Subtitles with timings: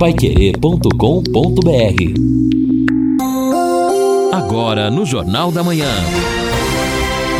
[0.00, 0.88] paiquerê.com.br
[4.32, 5.90] Agora no Jornal da Manhã.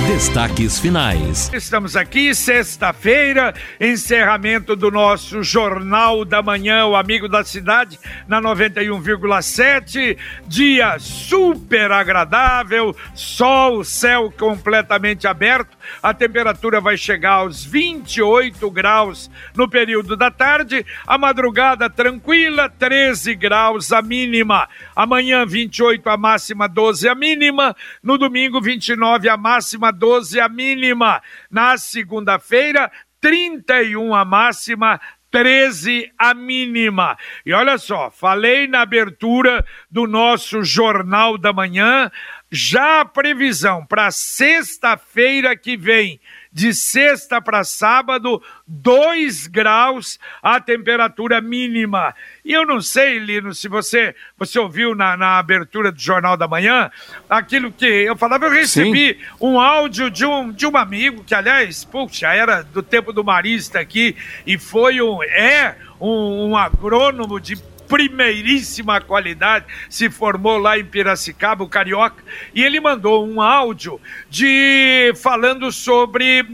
[0.06, 1.50] Destaques finais.
[1.54, 7.98] Estamos aqui, sexta-feira, encerramento do nosso Jornal da Manhã, o Amigo da Cidade,
[8.28, 10.18] na 91,7.
[10.46, 15.78] Dia super agradável, sol, céu completamente aberto.
[16.02, 20.84] A temperatura vai chegar aos 28 graus no período da tarde.
[21.06, 24.68] A madrugada tranquila, 13 graus a mínima.
[24.94, 27.74] Amanhã, 28 a máxima, 12 a mínima.
[28.02, 31.22] No domingo, 29 a máxima, 12 a mínima.
[31.50, 37.16] Na segunda-feira, 31 a máxima, 13 a mínima.
[37.46, 42.10] E olha só, falei na abertura do nosso Jornal da Manhã,
[42.50, 46.20] já a previsão para sexta-feira que vem
[46.52, 52.12] de sexta para sábado, 2 graus a temperatura mínima.
[52.44, 56.48] E eu não sei, Lino, se você, você ouviu na, na abertura do Jornal da
[56.48, 56.90] Manhã,
[57.28, 59.20] aquilo que eu falava, eu recebi Sim.
[59.40, 63.78] um áudio de um, de um amigo, que aliás, puxa, era do tempo do Marista
[63.78, 67.56] aqui, e foi um, é um, um agrônomo de
[67.90, 72.22] primeiríssima qualidade, se formou lá em Piracicaba, o Carioca,
[72.54, 76.46] e ele mandou um áudio de falando sobre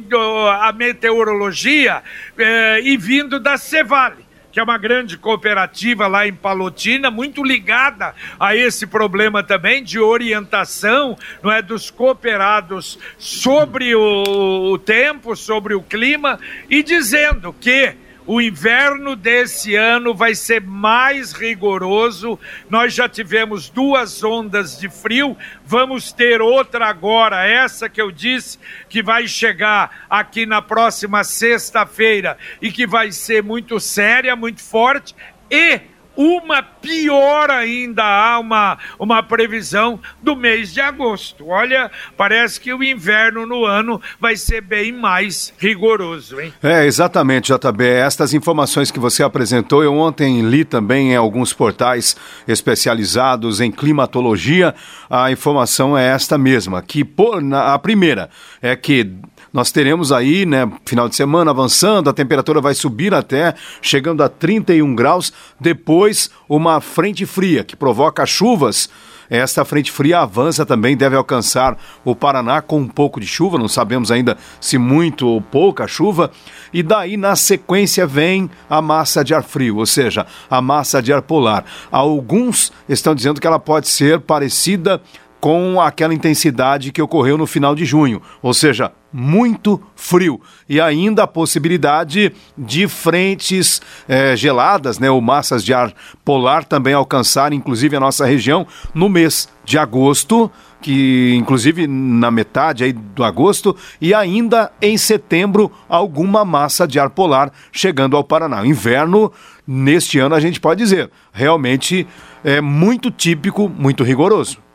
[0.59, 7.11] a meteorologia uh, e vindo da Cevale que é uma grande cooperativa lá em Palotina,
[7.11, 14.79] muito ligada a esse problema também de orientação, não é, dos cooperados sobre o, o
[14.79, 17.95] tempo, sobre o clima e dizendo que
[18.27, 22.39] o inverno desse ano vai ser mais rigoroso.
[22.69, 28.59] Nós já tivemos duas ondas de frio, vamos ter outra agora, essa que eu disse
[28.89, 35.15] que vai chegar aqui na próxima sexta-feira e que vai ser muito séria, muito forte
[35.51, 35.81] e
[36.17, 41.48] uma pior ainda, há uma, uma previsão do mês de agosto.
[41.48, 46.52] Olha, parece que o inverno no ano vai ser bem mais rigoroso, hein?
[46.63, 47.85] É, exatamente, JB.
[47.85, 52.17] Estas informações que você apresentou, eu ontem li também em alguns portais
[52.48, 54.74] especializados em climatologia.
[55.11, 58.30] A informação é esta mesma, que por, na, a primeira
[58.62, 59.12] é que
[59.56, 64.28] nós teremos aí, né, final de semana avançando, a temperatura vai subir até chegando a
[64.28, 65.33] 31 graus.
[65.58, 68.90] Depois, uma frente fria que provoca chuvas.
[69.30, 73.67] Esta frente fria avança também, deve alcançar o Paraná com um pouco de chuva, não
[73.67, 76.30] sabemos ainda se muito ou pouca chuva.
[76.70, 81.14] E daí, na sequência, vem a massa de ar frio, ou seja, a massa de
[81.14, 81.64] ar polar.
[81.90, 85.00] Alguns estão dizendo que ela pode ser parecida
[85.40, 90.39] com aquela intensidade que ocorreu no final de junho, ou seja, muito frio.
[90.69, 96.93] E ainda a possibilidade de frentes eh, geladas, né, ou massas de ar polar também
[96.93, 100.51] alcançar, inclusive, a nossa região no mês de agosto,
[100.83, 107.09] que inclusive na metade aí do agosto, e ainda em setembro, alguma massa de ar
[107.09, 108.67] polar chegando ao Paraná.
[108.67, 109.33] Inverno,
[109.67, 112.07] neste ano, a gente pode dizer, realmente
[112.45, 114.66] é muito típico, muito rigoroso.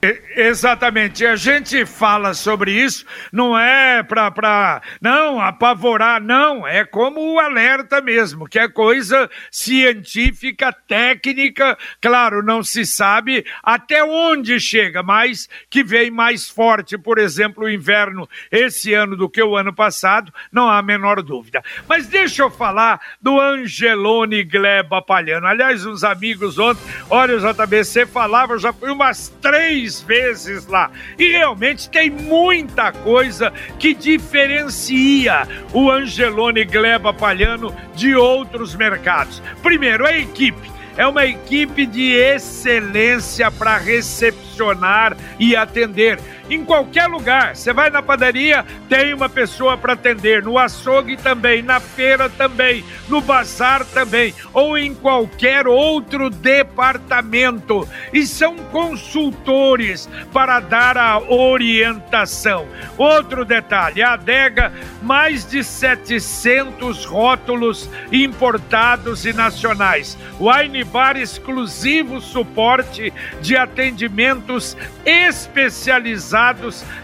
[0.00, 1.26] Exatamente.
[1.26, 8.00] A gente fala sobre isso, não é para não apavorar, não, é como o alerta
[8.00, 11.76] mesmo, que é coisa científica, técnica.
[12.00, 17.70] Claro, não se sabe até onde chega, mas que vem mais forte, por exemplo, o
[17.70, 21.60] inverno esse ano do que o ano passado, não há a menor dúvida.
[21.88, 25.48] Mas deixa eu falar do Angelone Gleba Palhano.
[25.48, 30.90] Aliás, uns amigos ontem, olha, o JBC falava, já fui umas três vezes vezes lá.
[31.18, 39.42] E realmente tem muita coisa que diferencia o Angelone Gleba Palhano de outros mercados.
[39.62, 40.78] Primeiro, a equipe.
[40.96, 46.18] É uma equipe de excelência para recepcionar e atender
[46.50, 47.54] em qualquer lugar.
[47.54, 52.84] Você vai na padaria, tem uma pessoa para atender, no açougue também, na feira também,
[53.08, 57.86] no bazar também, ou em qualquer outro departamento.
[58.12, 62.66] E são consultores para dar a orientação.
[62.96, 64.72] Outro detalhe: a adega,
[65.02, 70.16] mais de 700 rótulos importados e nacionais.
[70.40, 76.37] Wine Bar exclusivo suporte de atendimentos especializados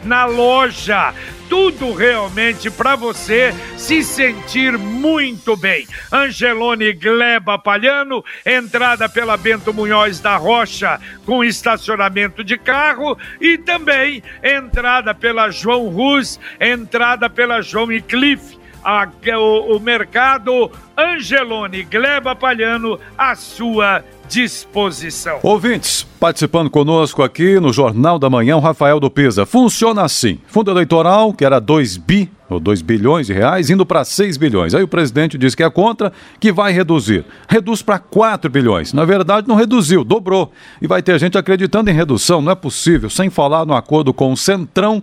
[0.05, 1.13] na loja.
[1.49, 5.87] Tudo realmente para você se sentir muito bem.
[6.11, 14.23] Angelone Gleba Palhano, entrada pela Bento Munhoz da Rocha com estacionamento de carro e também
[14.43, 19.09] entrada pela João Rus, entrada pela João e Cliff a,
[19.39, 25.39] o, o mercado Angelone Gleba Palhano à sua disposição.
[25.43, 29.47] Ouvintes, participando conosco aqui no Jornal da Manhã, o Rafael do Pisa.
[29.47, 34.05] Funciona assim: fundo eleitoral, que era 2 bi ou 2 bilhões de reais, indo para
[34.05, 34.75] 6 bilhões.
[34.75, 37.25] Aí o presidente diz que é contra, que vai reduzir.
[37.49, 38.93] Reduz para 4 bilhões.
[38.93, 40.53] Na verdade, não reduziu, dobrou.
[40.81, 44.33] E vai ter gente acreditando em redução, não é possível, sem falar no acordo com
[44.33, 45.03] o Centrão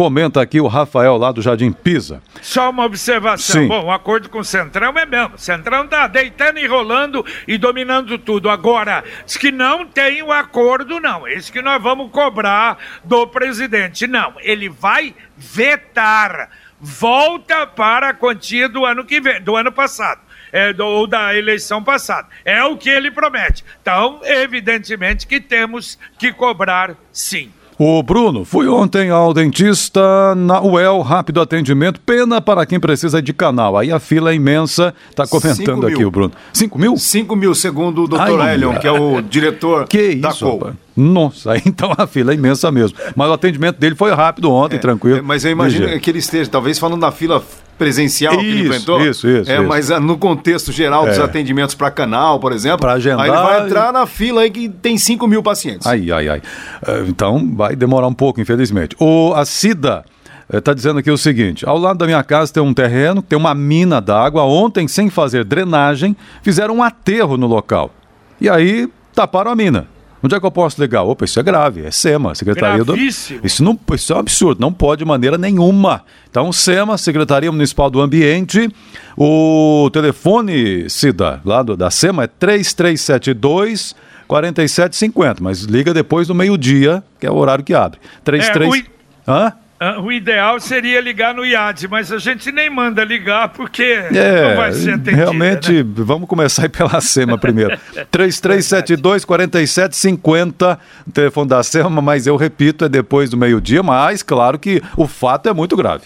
[0.00, 2.22] Comenta aqui o Rafael lá do Jardim Pisa.
[2.40, 3.60] Só uma observação.
[3.60, 3.68] Sim.
[3.68, 5.34] Bom, o acordo com o Centrão é mesmo.
[5.34, 8.48] O Centrão tá deitando e rolando e dominando tudo.
[8.48, 11.28] Agora, diz que não tem o acordo, não.
[11.28, 14.06] Esse que nós vamos cobrar do presidente.
[14.06, 16.48] Não, ele vai vetar.
[16.80, 20.22] Volta para a quantia do ano que vem, do ano passado.
[20.50, 22.26] É, do, ou da eleição passada.
[22.42, 23.62] É o que ele promete.
[23.82, 27.52] Então, evidentemente que temos que cobrar sim.
[27.82, 33.32] O Bruno, fui ontem ao dentista na UEL, rápido atendimento, pena para quem precisa de
[33.32, 33.74] canal.
[33.74, 36.30] Aí a fila é imensa, tá comentando aqui o Bruno.
[36.52, 36.98] 5 mil?
[36.98, 38.38] 5 mil, segundo o Dr.
[38.52, 40.74] Elion, que é o diretor que da isso.
[40.94, 42.98] Nossa, então a fila é imensa mesmo.
[43.16, 45.22] Mas o atendimento dele foi rápido ontem, é, tranquilo.
[45.24, 47.42] Mas eu imagino que ele esteja, talvez falando da fila
[47.80, 49.00] presencial isso, que ele enfrentou.
[49.00, 49.50] Isso, isso.
[49.50, 49.66] É, isso.
[49.66, 51.22] mas ah, no contexto geral dos é.
[51.22, 54.68] atendimentos para canal, por exemplo, pra agendar, aí ele vai entrar na fila aí que
[54.68, 55.86] tem 5 mil pacientes.
[55.86, 56.42] Ai, ai, ai.
[56.86, 58.94] É, então vai demorar um pouco, infelizmente.
[59.00, 60.04] O, a Cida
[60.52, 63.38] está é, dizendo aqui o seguinte: ao lado da minha casa tem um terreno, tem
[63.38, 64.42] uma mina d'água.
[64.42, 67.90] Ontem, sem fazer drenagem, fizeram um aterro no local.
[68.38, 69.88] E aí taparam a mina.
[70.22, 71.02] Onde é que eu posso ligar?
[71.02, 73.40] Opa, isso é grave, é SEMA, Secretaria Gravíssimo.
[73.40, 73.46] do.
[73.46, 76.02] Isso, não, isso é um absurdo, não pode de maneira nenhuma.
[76.30, 78.68] Então, SEMA, Secretaria Municipal do Ambiente,
[79.16, 83.94] o telefone, Cida, lá do, da SEMA é 3372
[84.28, 87.98] 4750, mas liga depois do meio-dia, que é o horário que abre.
[88.22, 88.74] 33.
[88.74, 89.32] É, o...
[89.32, 89.52] Hã?
[89.82, 94.50] Ah, o ideal seria ligar no IAD, mas a gente nem manda ligar porque é,
[94.50, 95.16] não vai ser atendido.
[95.16, 95.82] Realmente, né?
[95.96, 97.78] vamos começar aí pela SEMA primeiro.
[98.12, 100.78] 3372-4750,
[101.14, 105.48] telefone da SEMA, mas eu repito, é depois do meio-dia, mas claro que o fato
[105.48, 106.04] é muito grave.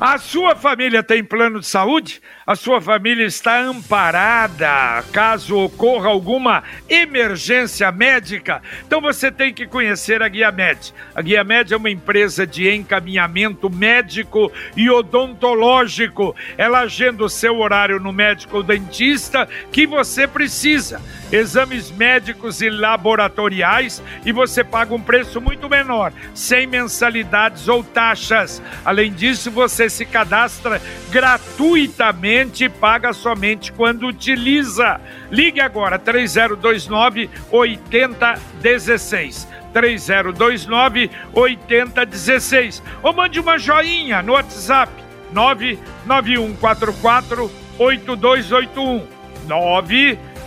[0.00, 2.20] A sua família tem plano de saúde?
[2.46, 8.62] A sua família está amparada caso ocorra alguma emergência médica?
[8.86, 10.92] Então você tem que conhecer a Guia Med.
[11.14, 16.34] A Guia Med é uma empresa de encaminhamento médico e odontológico.
[16.56, 21.00] Ela agenda o seu horário no médico ou dentista que você precisa.
[21.32, 28.62] Exames médicos e laboratoriais e você paga um preço muito menor, sem mensalidades ou taxas.
[28.84, 30.78] Além disso, você se cadastra
[31.10, 35.00] gratuitamente e paga somente quando utiliza.
[35.30, 39.48] Ligue agora 3029 8016.
[39.72, 44.92] 3029 8016 ou mande uma joinha no WhatsApp
[45.32, 49.22] 99144 8281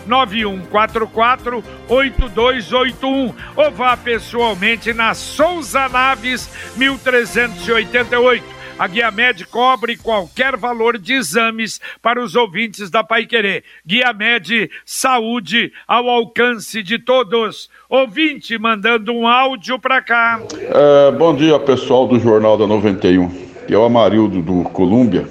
[0.07, 10.97] 99144 8281 ou vá pessoalmente na Souza Naves 1388 a Guia Med cobre qualquer valor
[10.97, 13.63] de exames para os ouvintes da Pai Querer.
[13.85, 17.69] Guia Med, saúde ao alcance de todos.
[17.89, 20.41] Ouvinte mandando um áudio para cá.
[20.53, 23.31] É, bom dia, pessoal do Jornal da 91.
[23.69, 25.25] Eu, é Amarildo do Colômbia.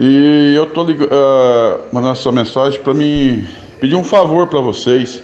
[0.00, 3.46] E eu tô ligando, uh, mandando essa mensagem para mim
[3.80, 5.22] pedir um favor para vocês.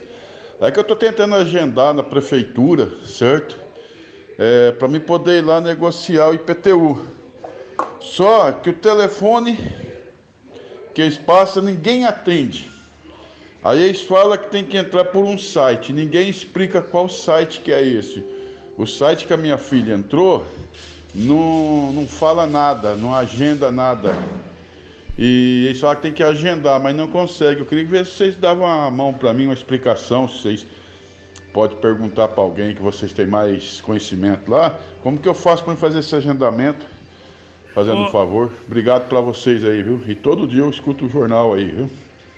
[0.61, 3.59] É que eu tô tentando agendar na prefeitura, certo?
[4.38, 7.06] É, para mim poder ir lá negociar o IPTU.
[8.00, 9.59] Só que o telefone
[10.94, 12.71] que eles passam, ninguém atende.
[13.64, 15.92] Aí eles falam que tem que entrar por um site.
[15.92, 18.25] Ninguém explica qual site que é esse.
[18.76, 20.44] O site que a minha filha entrou
[21.14, 24.16] não, não fala nada, não agenda nada.
[25.19, 27.61] E eles falam que tem que agendar, mas não consegue.
[27.61, 30.66] Eu queria ver se vocês davam uma mão para mim, uma explicação, se vocês
[31.52, 35.76] podem perguntar para alguém que vocês têm mais conhecimento lá, como que eu faço para
[35.76, 36.87] fazer esse agendamento?
[37.75, 38.52] fazendo um favor.
[38.66, 40.00] Obrigado para vocês aí, viu?
[40.07, 41.90] E todo dia eu escuto o jornal aí, viu?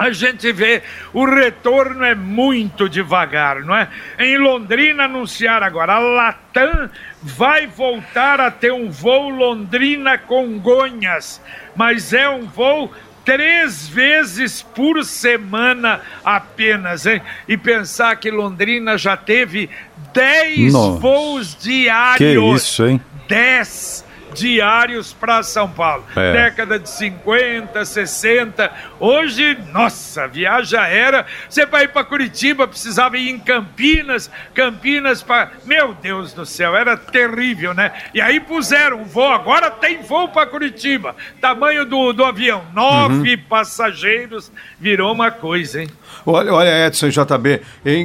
[0.00, 3.86] a gente vê o retorno é muito devagar, não é?
[4.18, 6.88] Em Londrina anunciar agora, a Latam
[7.22, 11.38] vai voltar a ter um voo Londrina-Congonhas,
[11.76, 12.90] mas é um voo
[13.26, 17.20] três vezes por semana apenas, hein?
[17.46, 19.68] E pensar que Londrina já teve
[20.14, 20.98] dez Nossa.
[20.98, 22.62] voos Que diários.
[22.62, 22.98] isso, hein?
[23.28, 26.04] 10 diários para São Paulo.
[26.16, 26.32] É.
[26.32, 28.72] Década de 50, 60.
[29.00, 31.24] Hoje, nossa, viagem era.
[31.48, 35.52] Você para ir para Curitiba precisava ir em Campinas, Campinas para.
[35.64, 37.92] Meu Deus do céu, era terrível, né?
[38.12, 41.16] E aí puseram um voo, agora tem voo para Curitiba.
[41.40, 45.88] Tamanho do, do avião, nove passageiros, virou uma coisa, hein?
[46.26, 47.62] Olha, olha, Edson e JB,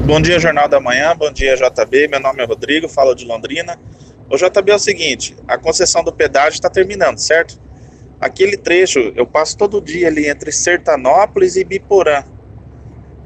[0.05, 1.15] Bom dia, Jornal da Manhã.
[1.15, 2.10] Bom dia, JB.
[2.10, 3.79] Meu nome é Rodrigo, falo de Londrina.
[4.29, 7.59] O JB é o seguinte, a concessão do pedágio está terminando, certo?
[8.19, 12.23] Aquele trecho, eu passo todo dia ali entre Sertanópolis e Biporã.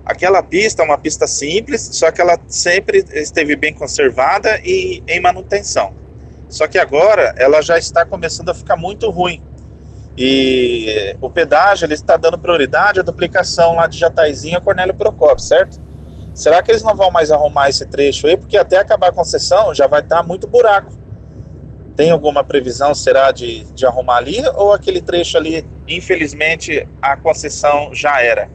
[0.03, 5.19] Aquela pista é uma pista simples, só que ela sempre esteve bem conservada e em
[5.19, 5.93] manutenção.
[6.49, 9.43] Só que agora ela já está começando a ficar muito ruim.
[10.17, 15.39] E o pedágio ele está dando prioridade à duplicação lá de Jataizinho a Cornélio Procopio,
[15.39, 15.79] certo?
[16.37, 18.37] Será que eles não vão mais arrumar esse trecho aí?
[18.37, 20.95] Porque até acabar a concessão já vai estar muito buraco.
[21.95, 24.43] Tem alguma previsão, será, de, de arrumar ali?
[24.53, 28.47] Ou aquele trecho ali, infelizmente, a concessão já era?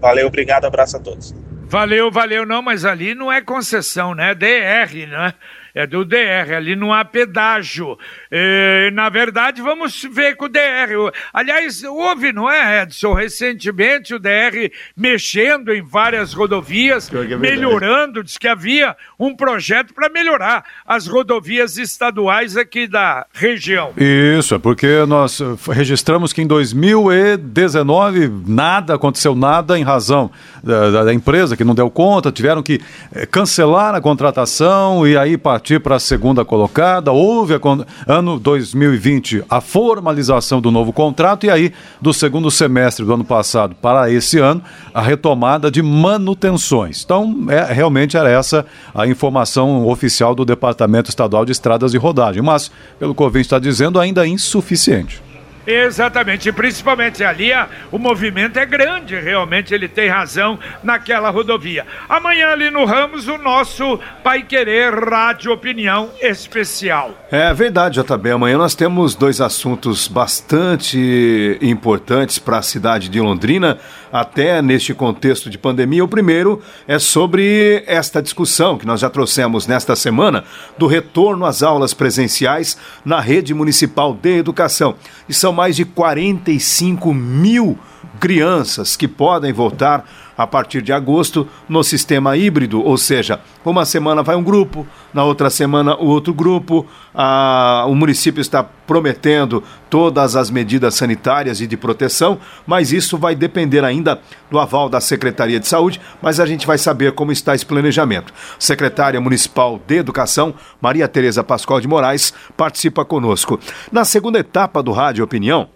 [0.00, 1.32] Valeu, obrigado, abraço a todos.
[1.68, 4.34] Valeu, valeu, não, mas ali não é concessão, né?
[4.34, 5.34] DR, né?
[5.74, 7.98] É do DR, ali não há pedágio.
[8.30, 11.12] E, na verdade, vamos ver com o DR.
[11.32, 18.36] Aliás, houve, não é, Edson, recentemente o DR mexendo em várias rodovias, é melhorando, diz
[18.36, 23.92] que havia um projeto para melhorar as rodovias estaduais aqui da região.
[23.96, 30.30] Isso, é porque nós registramos que em 2019 nada aconteceu nada em razão
[30.62, 32.80] da, da empresa que não deu conta, tiveram que
[33.12, 37.10] eh, cancelar a contratação e aí partir partir para a segunda colocada.
[37.10, 37.60] Houve, a,
[38.06, 43.74] ano 2020, a formalização do novo contrato e aí, do segundo semestre do ano passado
[43.74, 44.62] para esse ano,
[44.94, 47.02] a retomada de manutenções.
[47.04, 52.40] Então, é, realmente era essa a informação oficial do Departamento Estadual de Estradas e Rodagem.
[52.40, 55.27] Mas, pelo que o está dizendo, ainda é insuficiente.
[55.70, 57.50] Exatamente, principalmente ali
[57.92, 61.86] o movimento é grande, realmente ele tem razão naquela rodovia.
[62.08, 67.12] Amanhã ali no Ramos, o nosso Pai Querer Rádio Opinião Especial.
[67.30, 68.30] É verdade, JB.
[68.30, 73.78] Amanhã nós temos dois assuntos bastante importantes para a cidade de Londrina
[74.10, 76.02] até neste contexto de pandemia.
[76.02, 80.44] O primeiro é sobre esta discussão que nós já trouxemos nesta semana
[80.78, 84.94] do retorno às aulas presenciais na rede municipal de educação.
[85.28, 87.76] E são mais de 45 mil
[88.20, 90.08] crianças que podem voltar
[90.38, 95.24] a partir de agosto no sistema híbrido, ou seja, uma semana vai um grupo, na
[95.24, 96.86] outra semana o outro grupo.
[97.12, 103.34] Ah, o município está prometendo todas as medidas sanitárias e de proteção, mas isso vai
[103.34, 107.54] depender ainda do aval da Secretaria de Saúde, mas a gente vai saber como está
[107.54, 108.32] esse planejamento.
[108.58, 113.58] Secretária Municipal de Educação, Maria Tereza Pascoal de Moraes, participa conosco.
[113.90, 115.68] Na segunda etapa do Rádio Opinião,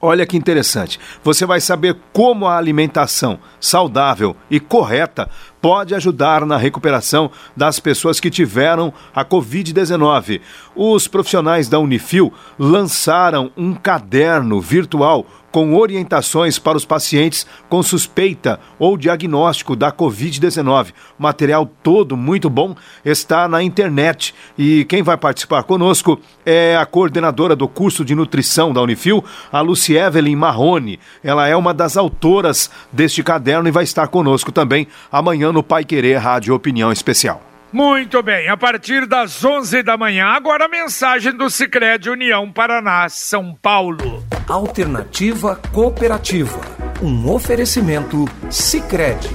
[0.00, 1.00] Olha que interessante.
[1.24, 5.28] Você vai saber como a alimentação saudável e correta
[5.60, 10.40] pode ajudar na recuperação das pessoas que tiveram a Covid-19.
[10.76, 18.60] Os profissionais da Unifil lançaram um caderno virtual com orientações para os pacientes com suspeita
[18.78, 20.92] ou diagnóstico da Covid-19.
[21.18, 26.86] O material todo muito bom está na internet e quem vai participar conosco é a
[26.86, 30.98] coordenadora do curso de nutrição da Unifil, a Lucy Evelyn Marrone.
[31.22, 35.84] Ela é uma das autoras deste caderno e vai estar conosco também amanhã no Pai
[35.84, 37.57] Querer Rádio Opinião Especial.
[37.70, 43.06] Muito bem, a partir das 11 da manhã, agora a mensagem do Sicredi União Paraná,
[43.10, 44.24] São Paulo.
[44.48, 46.60] Alternativa Cooperativa,
[47.02, 49.28] um oferecimento Sicredi.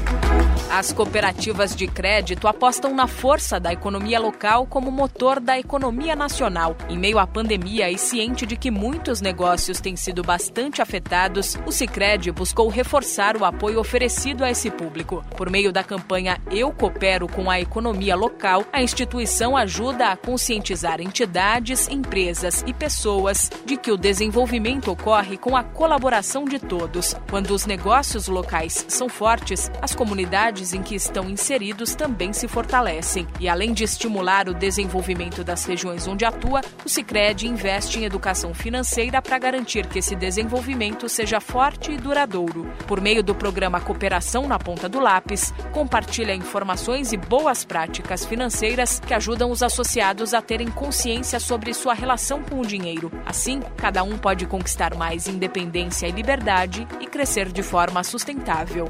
[0.75, 6.75] As cooperativas de crédito apostam na força da economia local como motor da economia nacional.
[6.89, 11.71] Em meio à pandemia e ciente de que muitos negócios têm sido bastante afetados, o
[11.71, 15.23] Sicredi buscou reforçar o apoio oferecido a esse público.
[15.37, 20.99] Por meio da campanha Eu Coopero com a Economia Local, a instituição ajuda a conscientizar
[20.99, 27.15] entidades, empresas e pessoas de que o desenvolvimento ocorre com a colaboração de todos.
[27.29, 33.27] Quando os negócios locais são fortes, as comunidades em que estão inseridos também se fortalecem.
[33.39, 38.53] E além de estimular o desenvolvimento das regiões onde atua, o Sicredi investe em educação
[38.53, 42.65] financeira para garantir que esse desenvolvimento seja forte e duradouro.
[42.87, 48.99] Por meio do programa Cooperação na Ponta do Lápis, compartilha informações e boas práticas financeiras
[48.99, 53.11] que ajudam os associados a terem consciência sobre sua relação com o dinheiro.
[53.25, 58.87] Assim, cada um pode conquistar mais independência e liberdade e crescer de forma sustentável.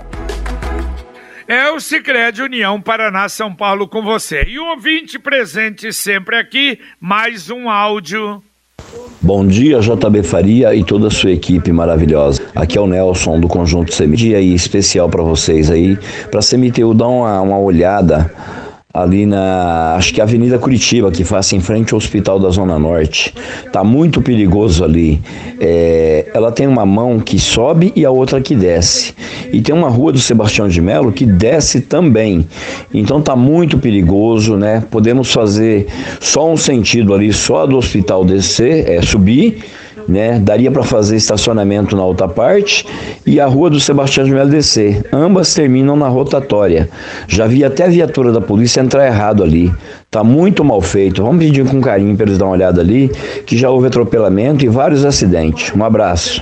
[1.47, 4.43] É o Sicredi União Paraná São Paulo com você.
[4.47, 8.41] E o ouvinte presente sempre aqui, mais um áudio.
[9.21, 12.41] Bom dia, JB Faria e toda a sua equipe maravilhosa.
[12.55, 14.23] Aqui é o Nelson do Conjunto Semite.
[14.23, 15.97] Dia aí especial para vocês aí,
[16.31, 18.31] para CMTU dar uma, uma olhada
[18.93, 22.77] ali na, acho que é Avenida Curitiba, que faz em frente ao Hospital da Zona
[22.77, 23.33] Norte.
[23.71, 25.19] Tá muito perigoso ali.
[25.59, 29.15] É, ela tem uma mão que sobe e a outra que desce.
[29.51, 32.47] E tem uma rua do Sebastião de Melo que desce também.
[32.93, 34.83] Então tá muito perigoso, né?
[34.91, 35.87] Podemos fazer
[36.19, 39.63] só um sentido ali, só do hospital descer, é subir
[40.07, 40.39] né?
[40.39, 42.85] Daria para fazer estacionamento na outra parte
[43.25, 45.05] e a rua do Sebastião de Melo descer.
[45.11, 46.89] Ambas terminam na rotatória.
[47.27, 49.73] Já vi até a viatura da polícia entrar errado ali.
[50.09, 51.23] Tá muito mal feito.
[51.23, 53.09] Vamos pedir com carinho para eles dar uma olhada ali,
[53.45, 55.73] que já houve atropelamento e vários acidentes.
[55.75, 56.41] Um abraço.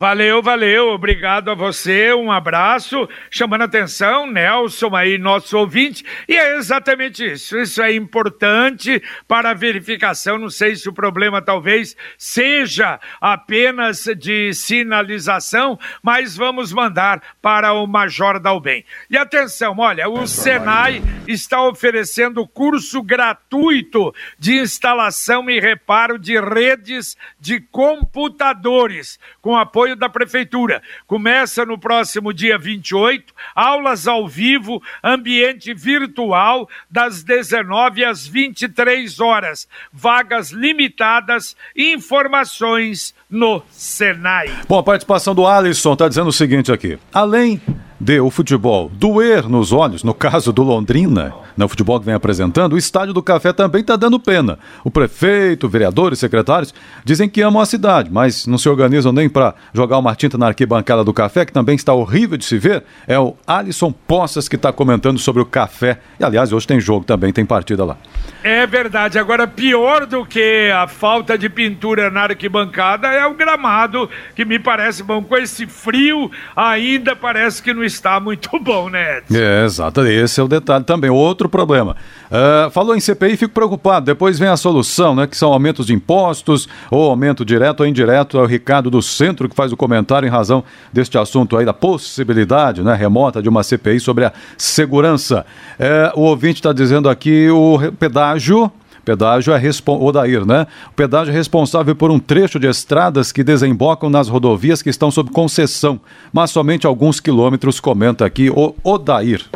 [0.00, 6.56] Valeu, valeu, obrigado a você, um abraço, chamando atenção, Nelson aí, nosso ouvinte, e é
[6.56, 13.00] exatamente isso, isso é importante para a verificação, não sei se o problema talvez seja
[13.20, 18.84] apenas de sinalização, mas vamos mandar para o Major Dalben.
[19.10, 27.16] E atenção, olha, o Senai está oferecendo curso gratuito de instalação e reparo de redes
[27.40, 30.82] de computadores, com apoio apoio da Prefeitura.
[31.06, 39.68] Começa no próximo dia 28, aulas ao vivo, ambiente virtual, das 19 às 23 horas.
[39.92, 44.50] Vagas limitadas, informações no Senai.
[44.68, 46.98] Bom, a participação do Alisson está dizendo o seguinte aqui.
[47.12, 47.60] Além
[48.00, 52.14] de o futebol doer nos olhos, no caso do Londrina, no né, futebol que vem
[52.14, 54.58] apresentando, o Estádio do Café também está dando pena.
[54.84, 56.72] O prefeito, vereadores, secretários
[57.04, 60.46] dizem que amam a cidade, mas não se organizam nem para jogar uma tinta na
[60.46, 62.84] arquibancada do Café, que também está horrível de se ver.
[63.06, 65.98] É o Alisson Poças que está comentando sobre o Café.
[66.20, 67.96] E aliás, hoje tem jogo também, tem partida lá.
[68.44, 69.18] É verdade.
[69.18, 74.60] Agora, pior do que a falta de pintura na arquibancada é o gramado, que me
[74.60, 75.22] parece bom.
[75.22, 79.22] Com esse frio, ainda parece que não está muito bom, né?
[79.32, 80.06] É, exato.
[80.06, 81.10] Esse é o detalhe também.
[81.10, 81.96] Outro problema.
[82.30, 84.06] Uh, falou em CPI, fico preocupado.
[84.06, 85.26] Depois vem a solução, né?
[85.26, 88.38] Que são aumentos de impostos, ou aumento direto ou indireto.
[88.38, 91.74] É o Ricardo do Centro que faz o comentário em razão deste assunto aí, da
[91.74, 95.44] possibilidade né, remota de uma CPI sobre a segurança.
[95.78, 98.70] Uh, o ouvinte está dizendo aqui o pedágio
[99.08, 100.66] pedágio é Odair, né?
[100.88, 105.10] O pedágio é responsável por um trecho de estradas que desembocam nas rodovias que estão
[105.10, 105.98] sob concessão,
[106.30, 109.46] mas somente alguns quilômetros, comenta aqui o Odair.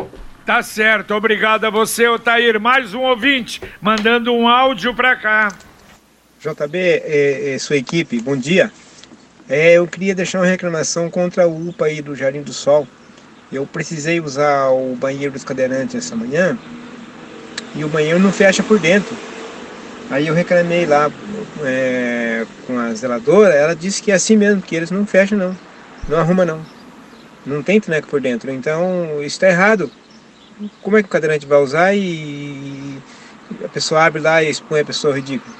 [0.46, 2.58] Tá certo, obrigado a você, Otair.
[2.58, 5.52] Mais um ouvinte mandando um áudio para cá.
[6.40, 8.72] JB, é, é, sua equipe, bom dia.
[9.50, 12.88] É, eu queria deixar uma reclamação contra o UPA aí do Jardim do Sol.
[13.52, 16.58] Eu precisei usar o banheiro dos cadeirantes essa manhã
[17.74, 19.14] e o banheiro não fecha por dentro.
[20.12, 21.11] Aí eu reclamei lá
[21.64, 25.57] é, com a zeladora, ela disse que é assim mesmo, que eles não fecham não,
[26.07, 26.61] não arruma não.
[27.46, 29.90] Não tem treco por dentro, então isso está errado.
[30.83, 32.98] Como é que o cadeirante vai usar e
[33.64, 35.57] a pessoa abre lá e expõe a pessoa ridícula?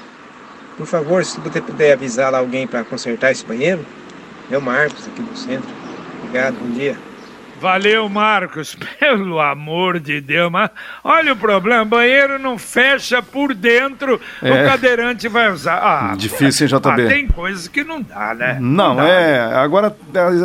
[0.77, 3.83] Por favor, se você puder avisar lá alguém para consertar esse banheiro,
[4.51, 5.69] é o Marcos aqui do centro.
[6.21, 6.95] Obrigado, bom dia.
[7.63, 8.75] Valeu, Marcos.
[8.99, 10.69] Pelo amor de Deus, mas
[11.01, 14.51] olha o problema: banheiro não fecha por dentro, é.
[14.51, 15.77] o cadeirante vai usar.
[15.77, 16.89] Ah, Difícil, hein, JB?
[16.89, 18.57] Ah, tem coisas que não dá, né?
[18.59, 19.55] Não, não dá, é.
[19.55, 19.95] Agora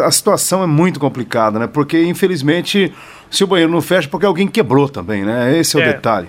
[0.04, 1.66] a situação é muito complicada, né?
[1.66, 2.94] Porque, infelizmente,
[3.28, 5.59] se o banheiro não fecha, porque alguém quebrou também, né?
[5.59, 5.88] Esse é, é.
[5.88, 6.28] o detalhe.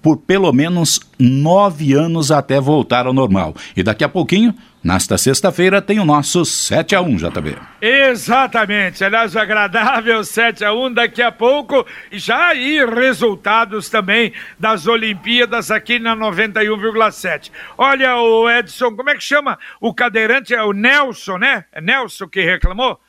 [0.01, 3.55] por pelo menos nove anos até voltar ao normal.
[3.75, 4.53] E daqui a pouquinho,
[4.83, 7.57] nesta sexta-feira, tem o nosso 7 a 1 JB.
[7.81, 15.71] Exatamente, aliás, agradável 7 a 1 daqui a pouco, já aí resultados também das Olimpíadas
[15.71, 17.51] aqui na 91,7.
[17.77, 19.57] Olha o Edson, como é que chama?
[19.79, 21.65] O cadeirante é o Nelson, né?
[21.71, 22.99] É Nelson que reclamou?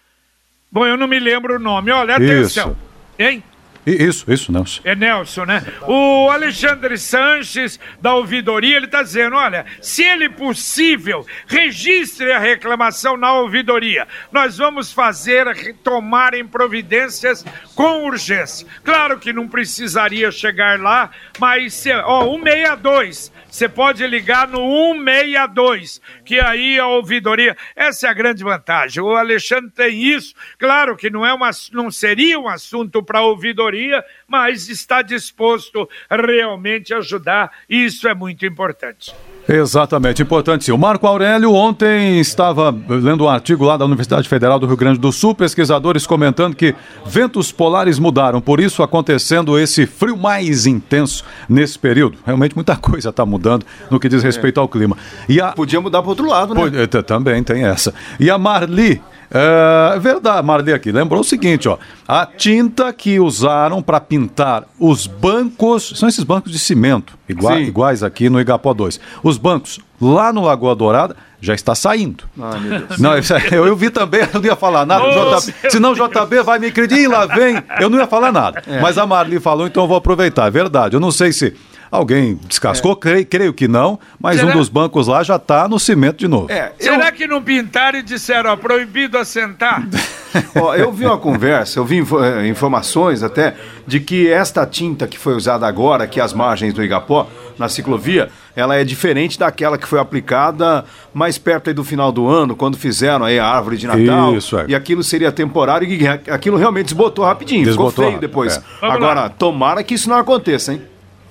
[0.71, 1.91] Bom, eu não me lembro o nome.
[1.91, 2.71] Olha, atenção.
[2.71, 2.77] Isso.
[3.19, 3.45] Hein?
[3.85, 4.81] Isso, isso, Nelson.
[4.85, 5.65] É Nelson, né?
[5.83, 13.17] O Alexandre Sanches, da ouvidoria, ele está dizendo: olha, se ele possível, registre a reclamação
[13.17, 14.07] na ouvidoria.
[14.31, 18.67] Nós vamos fazer, tomarem providências com urgência.
[18.85, 23.32] Claro que não precisaria chegar lá, mas, ó, 162.
[23.53, 24.61] Você pode ligar no
[24.95, 27.55] 162, que aí a ouvidoria.
[27.77, 29.03] Essa é a grande vantagem.
[29.03, 30.35] O Alexandre tem isso.
[30.59, 36.95] Claro que não, é uma, não seria um assunto para ouvidoria, mas está disposto realmente
[36.95, 37.53] a ajudar.
[37.69, 39.15] Isso é muito importante.
[39.49, 40.73] Exatamente, importante sim.
[40.73, 44.99] O Marco Aurélio ontem estava lendo um artigo lá da Universidade Federal do Rio Grande
[44.99, 46.75] do Sul, pesquisadores comentando que
[47.05, 52.19] ventos polares mudaram, por isso acontecendo esse frio mais intenso nesse período.
[52.25, 54.97] Realmente muita coisa está mudando no que diz respeito ao clima.
[55.29, 55.53] E a...
[55.53, 56.61] Podia mudar para outro lado, né?
[56.61, 57.93] Pode, também tem essa.
[58.21, 59.01] E a Marli
[59.35, 60.93] é verdade, Marli aqui.
[60.93, 61.79] Lembrou o seguinte, ó.
[62.07, 68.03] A tinta que usaram para pintar os bancos, são esses bancos de cimento, igua, iguais
[68.03, 69.01] aqui no Igapó 2.
[69.23, 72.25] Os bancos lá no Lagoa Dourada já está saindo.
[72.37, 72.99] Deus.
[72.99, 73.13] Não,
[73.51, 75.05] eu, eu vi também, eu não ia falar nada.
[75.05, 77.63] Oh, JB, senão o JB vai me acreditar, lá vem.
[77.81, 78.63] Eu não ia falar nada.
[78.67, 78.81] É.
[78.81, 80.47] Mas a Marli falou, então eu vou aproveitar.
[80.47, 80.95] É verdade.
[80.95, 81.55] Eu não sei se
[81.93, 84.51] alguém descascou, creio, creio que não, mas Será?
[84.51, 86.51] um dos bancos lá já está no cimento de novo.
[86.51, 89.87] É, Será que não pintaram e disseram, ó, proibido assentar?
[90.57, 93.55] Ó, eu vi uma conversa, eu vi info- eh, informações até
[93.87, 97.29] de que esta tinta que foi usada agora aqui às margens do Igapó,
[97.59, 102.27] na ciclovia, ela é diferente daquela que foi aplicada mais perto aí do final do
[102.29, 104.35] ano, quando fizeram aí a árvore de Natal.
[104.35, 104.65] Isso, é.
[104.69, 108.57] E aquilo seria temporário e aquilo realmente desbotou rapidinho, Desbotou ficou feio rápido, depois.
[108.57, 108.63] é.
[108.87, 109.29] Agora, lá.
[109.29, 110.81] tomara que isso não aconteça, hein?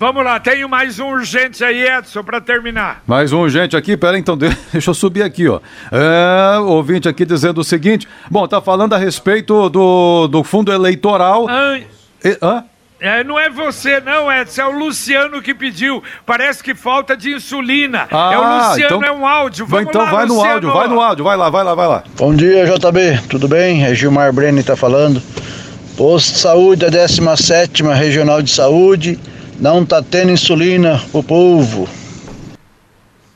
[0.01, 3.03] Vamos lá, tenho mais um urgente aí, Edson, para terminar.
[3.05, 5.59] Mais um gente aqui, peraí, então de- deixa eu subir aqui, ó.
[5.91, 11.45] É, ouvinte aqui dizendo o seguinte: bom, tá falando a respeito do, do fundo eleitoral.
[11.47, 11.85] Ai,
[12.25, 12.63] E- hã?
[12.99, 16.01] é, não é você não, Edson, é o Luciano que pediu.
[16.25, 18.07] Parece que falta de insulina.
[18.09, 19.67] é o Ah, Luciano, então- é um áudio.
[19.67, 20.53] Vai, Vamos então lá, vai no Luciano.
[20.55, 22.03] áudio, vai no áudio, vai lá, vai lá, vai lá.
[22.17, 23.19] Bom dia, JB.
[23.29, 23.85] Tudo bem?
[23.85, 25.21] É Gilmar Brenner tá falando.
[25.95, 29.19] Posto de saúde, a 17 Regional de Saúde.
[29.61, 31.87] Não tá tendo insulina pro povo.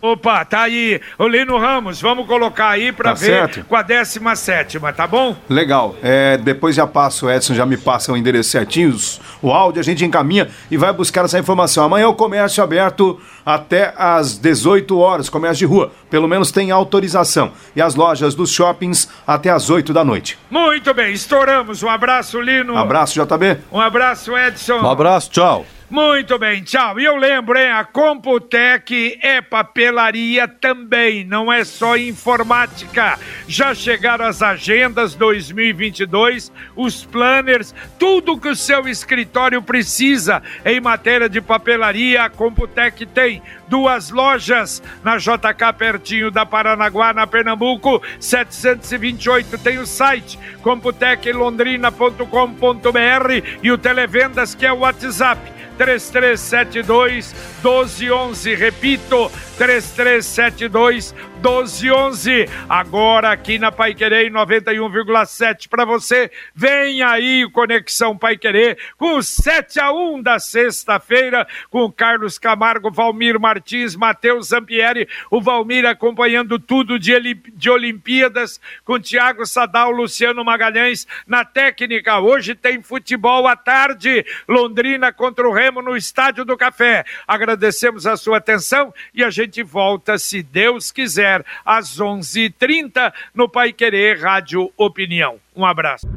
[0.01, 1.01] Opa, tá aí.
[1.17, 3.65] Ô Lino Ramos, vamos colocar aí para Tá ver certo.
[3.65, 5.35] com a 17, tá bom?
[5.49, 5.95] Legal.
[6.03, 9.79] É, depois já passa, o Edson já me passa o endereço certinho, os- o áudio,
[9.79, 11.83] a gente encaminha e vai buscar essa informação.
[11.83, 15.91] Amanhã o comércio aberto até às 18 horas, comércio de rua.
[16.07, 17.51] Pelo menos tem autorização.
[17.75, 20.37] E as lojas dos shoppings até às 8 da noite.
[20.51, 21.81] Muito bem, estouramos.
[21.81, 22.77] Um abraço, Lino.
[22.77, 23.57] Abraço, JB.
[23.71, 24.81] Um abraço, Edson.
[24.81, 25.65] Um abraço, tchau.
[25.87, 26.99] Muito bem, tchau.
[26.99, 33.19] E eu lembro, hein, a Computec é papelaria também, não é só informática.
[33.47, 41.29] Já chegaram as agendas 2022, os planners, tudo que o seu escritório precisa em matéria
[41.29, 43.43] de papelaria, a Computec tem.
[43.67, 53.71] Duas lojas na JK pertinho da Paranaguá, na Pernambuco, 728 tem o site computeclondrina.com.br e
[53.71, 57.33] o televendas que é o WhatsApp 3372
[57.63, 58.55] 1211.
[58.55, 61.13] Repito, 3372
[61.45, 62.49] 1211.
[62.67, 66.31] Agora aqui na Pai Querer 91,7 para você.
[66.55, 72.89] Vem aí o Conexão Pai Querer com 7 a 1 da sexta-feira com Carlos Camargo,
[72.89, 80.43] Valmir Martins, Matheus Zampieri, o Valmir acompanhando tudo de, de Olimpíadas com Tiago Sadal, Luciano
[80.43, 82.19] Magalhães na técnica.
[82.19, 87.05] Hoje tem futebol à tarde, Londrina contra o Remo no Estádio do Café.
[87.27, 91.34] Agradecemos a sua atenção e a gente volta, se Deus quiser,
[91.65, 95.37] às 11h30 no Pai Querer Rádio Opinião.
[95.55, 96.07] Um abraço.